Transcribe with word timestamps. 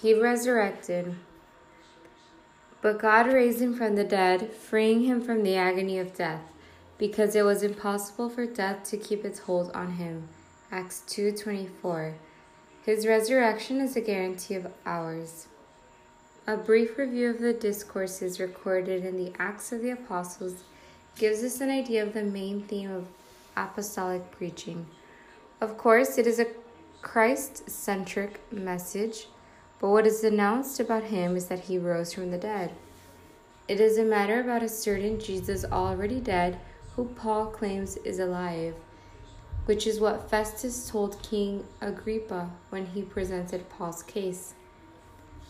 He 0.00 0.14
resurrected. 0.14 1.14
But 2.82 2.98
God 2.98 3.26
raised 3.26 3.60
him 3.60 3.74
from 3.74 3.96
the 3.96 4.04
dead, 4.04 4.52
freeing 4.52 5.04
him 5.04 5.22
from 5.22 5.42
the 5.42 5.56
agony 5.56 5.98
of 5.98 6.14
death, 6.14 6.42
because 6.98 7.34
it 7.34 7.44
was 7.44 7.62
impossible 7.62 8.28
for 8.28 8.46
death 8.46 8.84
to 8.90 8.96
keep 8.96 9.24
its 9.24 9.40
hold 9.40 9.70
on 9.72 9.92
him. 9.92 10.28
Acts 10.70 11.02
2:24. 11.06 12.14
His 12.84 13.06
resurrection 13.06 13.80
is 13.80 13.96
a 13.96 14.00
guarantee 14.00 14.54
of 14.54 14.72
ours. 14.84 15.46
A 16.46 16.56
brief 16.56 16.98
review 16.98 17.30
of 17.30 17.40
the 17.40 17.52
discourses 17.52 18.38
recorded 18.38 19.04
in 19.04 19.16
the 19.16 19.32
Acts 19.38 19.72
of 19.72 19.82
the 19.82 19.90
Apostles 19.90 20.62
gives 21.16 21.42
us 21.42 21.60
an 21.60 21.70
idea 21.70 22.02
of 22.02 22.12
the 22.12 22.22
main 22.22 22.62
theme 22.62 22.90
of 22.90 23.08
apostolic 23.56 24.30
preaching. 24.30 24.86
Of 25.60 25.78
course, 25.78 26.18
it 26.18 26.26
is 26.26 26.38
a 26.38 26.46
Christ 27.02 27.68
centric 27.70 28.40
message 28.52 29.28
but 29.80 29.88
what 29.88 30.06
is 30.06 30.24
announced 30.24 30.80
about 30.80 31.04
him 31.04 31.36
is 31.36 31.46
that 31.46 31.60
he 31.60 31.78
rose 31.78 32.12
from 32.12 32.30
the 32.30 32.38
dead. 32.38 32.72
It 33.68 33.80
is 33.80 33.98
a 33.98 34.04
matter 34.04 34.40
about 34.40 34.62
a 34.62 34.68
certain 34.68 35.18
Jesus 35.18 35.64
already 35.64 36.20
dead, 36.20 36.58
who 36.94 37.06
Paul 37.06 37.46
claims 37.46 37.96
is 37.98 38.18
alive, 38.18 38.74
which 39.66 39.86
is 39.86 40.00
what 40.00 40.30
Festus 40.30 40.88
told 40.88 41.22
King 41.22 41.64
Agrippa 41.80 42.50
when 42.70 42.86
he 42.86 43.02
presented 43.02 43.68
Paul's 43.68 44.02
case. 44.02 44.54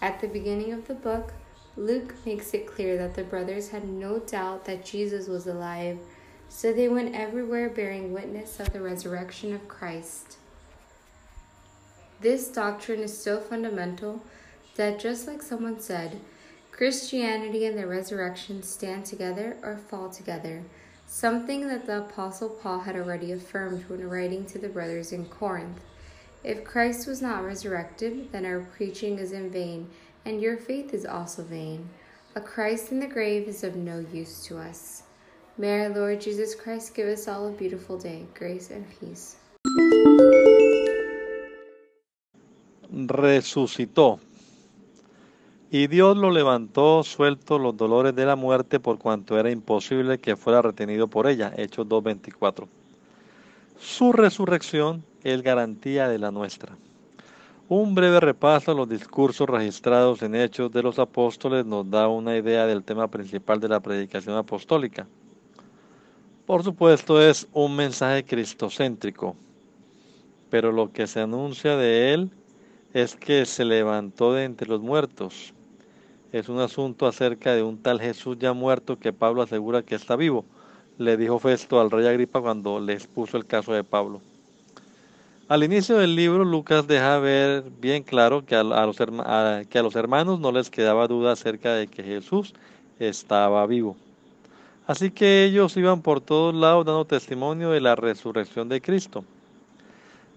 At 0.03 0.21
the 0.21 0.29
beginning 0.29 0.73
of 0.73 0.89
the 0.89 0.95
book, 0.95 1.35
Luke 1.77 2.15
makes 2.25 2.55
it 2.55 2.67
clear 2.67 2.97
that 2.97 3.15
the 3.15 3.23
brothers 3.23 3.69
had 3.69 3.87
no 3.87 4.19
doubt 4.19 4.65
that 4.65 4.85
Jesus 4.85 5.29
was 5.29 5.47
alive, 5.47 5.99
so 6.49 6.73
they 6.73 6.89
went 6.89 7.15
everywhere 7.15 7.69
bearing 7.69 8.13
witness 8.13 8.59
of 8.59 8.73
the 8.73 8.81
resurrection 8.81 9.55
of 9.55 9.69
Christ. 9.69 10.39
This 12.21 12.49
doctrine 12.49 13.01
is 13.01 13.17
so 13.17 13.41
fundamental 13.41 14.23
that, 14.77 14.99
just 14.99 15.27
like 15.27 15.43
someone 15.43 15.81
said, 15.81 16.21
Christianity 16.73 17.67
and 17.67 17.77
the 17.77 17.87
resurrection 17.87 18.63
stand 18.63 19.05
together 19.05 19.57
or 19.63 19.77
fall 19.77 20.11
together, 20.11 20.63
something 21.07 21.69
that 21.69 21.87
the 21.87 21.99
Apostle 21.99 22.49
Paul 22.49 22.81
had 22.81 22.97
already 22.97 23.33
affirmed 23.33 23.85
when 23.89 24.09
writing 24.09 24.45
to 24.47 24.59
the 24.59 24.69
brothers 24.69 25.13
in 25.13 25.27
Corinth. 25.27 25.81
If 26.43 26.65
Christ 26.65 27.07
was 27.07 27.21
not 27.21 27.45
resurrected, 27.45 28.33
then 28.33 28.47
our 28.47 28.61
preaching 28.61 29.19
is 29.19 29.33
in 29.33 29.51
vain, 29.51 29.89
and 30.25 30.41
your 30.41 30.57
faith 30.57 30.95
is 30.95 31.05
also 31.05 31.43
vain. 31.43 31.89
A 32.35 32.41
Christ 32.41 32.93
in 32.93 33.01
the 33.01 33.07
grave 33.07 33.49
is 33.49 33.65
of 33.65 33.77
no 33.77 34.05
use 34.13 34.45
to 34.47 34.59
us. 34.59 35.03
May 35.59 35.81
our 35.81 35.89
Lord 35.89 36.21
Jesus 36.21 36.55
Christ 36.55 36.95
give 36.95 37.09
us 37.09 37.29
all 37.29 37.49
a 37.49 37.53
beautiful 37.53 37.99
day, 37.99 38.27
grace 38.35 38.71
and 38.71 38.87
peace. 39.01 39.37
Resucitó. 43.09 44.21
Y 45.71 45.89
Dios 45.89 46.17
lo 46.17 46.31
levantó 46.31 47.03
suelto 47.03 47.59
los 47.59 47.77
dolores 47.77 48.15
de 48.15 48.25
la 48.25 48.37
muerte 48.37 48.79
por 48.79 48.99
cuanto 48.99 49.39
era 49.39 49.51
imposible 49.51 50.19
que 50.19 50.37
fuera 50.37 50.63
retenido 50.63 51.09
por 51.09 51.27
ella. 51.27 51.53
Hechos 51.57 51.87
2.24. 51.87 52.67
Su 53.79 54.13
resurrección 54.13 55.05
es 55.25 55.43
garantía 55.43 56.09
de 56.09 56.19
la 56.19 56.31
nuestra. 56.31 56.77
Un 57.69 57.97
breve 57.97 58.21
repaso 58.21 58.71
a 58.71 58.75
los 58.75 58.89
discursos 58.89 59.49
registrados 59.49 60.23
en 60.23 60.37
Hechos 60.37 60.71
de 60.71 60.85
los 60.85 61.01
Apóstoles 61.01 61.67
nos 61.67 61.91
da 61.91 62.07
una 62.07 62.37
idea 62.37 62.65
del 62.65 62.85
tema 62.85 63.09
principal 63.09 63.59
de 63.59 63.69
la 63.69 63.81
predicación 63.81 64.37
apostólica. 64.37 65.09
Por 66.47 66.63
supuesto 66.63 67.21
es 67.21 67.49
un 67.53 67.75
mensaje 67.75 68.25
cristocéntrico, 68.25 69.35
pero 70.49 70.71
lo 70.71 70.93
que 70.93 71.09
se 71.09 71.19
anuncia 71.19 71.77
de 71.77 72.15
él 72.15 72.31
es 72.97 73.15
que 73.15 73.45
se 73.45 73.67
levantó 73.67 74.33
de 74.33 74.45
entre 74.45 74.67
los 74.67 74.81
muertos. 74.81 75.53
Es 76.33 76.49
un 76.49 76.61
asunto 76.61 77.07
acerca 77.07 77.55
de 77.55 77.63
un 77.63 77.77
tal 77.77 78.01
Jesús 78.01 78.39
ya 78.41 78.55
muerto 78.55 78.99
que 78.99 79.13
Pablo 79.13 79.43
asegura 79.43 79.83
que 79.83 79.95
está 79.95 80.17
vivo, 80.17 80.47
le 80.97 81.19
dijo 81.19 81.39
Festo 81.39 81.79
al 81.79 81.91
rey 81.91 82.07
Agripa 82.07 82.41
cuando 82.41 82.81
le 82.81 82.95
expuso 82.95 83.37
el 83.37 83.45
caso 83.45 83.75
de 83.75 83.85
Pablo. 83.85 84.23
Al 85.47 85.63
inicio 85.63 85.99
del 85.99 86.17
libro, 86.17 86.43
Lucas 86.43 86.87
deja 86.87 87.19
ver 87.19 87.65
bien 87.83 88.03
claro 88.03 88.47
que 88.47 88.57
a, 88.57 88.63
los, 88.63 88.97
que 88.97 89.79
a 89.79 89.83
los 89.83 89.95
hermanos 89.95 90.41
no 90.41 90.51
les 90.51 90.71
quedaba 90.71 91.07
duda 91.07 91.33
acerca 91.33 91.75
de 91.75 91.89
que 91.89 92.03
Jesús 92.03 92.55
estaba 92.99 93.67
vivo. 93.67 93.95
Así 94.87 95.11
que 95.11 95.45
ellos 95.45 95.77
iban 95.77 96.01
por 96.01 96.23
todos 96.23 96.55
lados 96.55 96.87
dando 96.87 97.05
testimonio 97.05 97.73
de 97.73 97.83
la 97.83 97.95
resurrección 97.95 98.71
de 98.71 98.81
Cristo. 98.81 99.23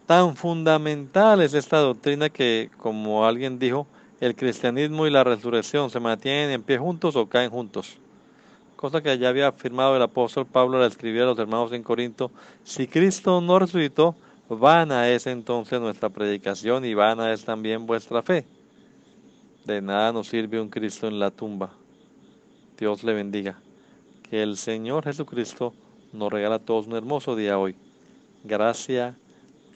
Tan 0.09 0.35
fundamental 0.35 1.39
es 1.39 1.53
esta 1.53 1.77
doctrina 1.77 2.31
que, 2.31 2.71
como 2.79 3.27
alguien 3.27 3.59
dijo, 3.59 3.85
el 4.19 4.35
cristianismo 4.35 5.05
y 5.05 5.11
la 5.11 5.23
resurrección 5.23 5.91
se 5.91 5.99
mantienen 5.99 6.49
en 6.49 6.63
pie 6.63 6.79
juntos 6.79 7.15
o 7.15 7.29
caen 7.29 7.51
juntos. 7.51 7.95
Cosa 8.75 9.03
que 9.03 9.15
ya 9.19 9.29
había 9.29 9.49
afirmado 9.49 9.95
el 9.95 10.01
apóstol 10.01 10.47
Pablo 10.47 10.79
al 10.79 10.89
escribir 10.89 11.21
a 11.21 11.25
los 11.25 11.37
hermanos 11.37 11.71
en 11.73 11.83
Corinto, 11.83 12.31
si 12.63 12.87
Cristo 12.87 13.39
no 13.39 13.59
resucitó, 13.59 14.15
vana 14.49 15.07
es 15.09 15.27
entonces 15.27 15.79
nuestra 15.79 16.09
predicación 16.09 16.85
y 16.85 16.95
vana 16.95 17.31
es 17.31 17.45
también 17.45 17.85
vuestra 17.85 18.23
fe. 18.23 18.47
De 19.63 19.79
nada 19.79 20.11
nos 20.11 20.27
sirve 20.27 20.59
un 20.59 20.69
Cristo 20.69 21.07
en 21.07 21.19
la 21.19 21.29
tumba. 21.29 21.69
Dios 22.79 23.03
le 23.03 23.13
bendiga. 23.13 23.59
Que 24.27 24.41
el 24.41 24.57
Señor 24.57 25.03
Jesucristo 25.03 25.71
nos 26.13 26.33
regala 26.33 26.55
a 26.55 26.59
todos 26.65 26.87
un 26.87 26.95
hermoso 26.95 27.35
día 27.35 27.59
hoy. 27.59 27.75
Gracias 28.43 29.13